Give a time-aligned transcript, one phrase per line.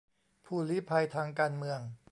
[0.45, 1.79] ผู้ลี้ภัยทางการเมือง